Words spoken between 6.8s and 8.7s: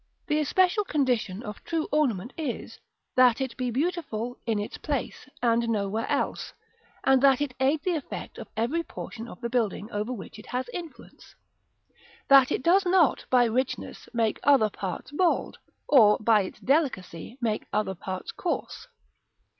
and that it aid the effect of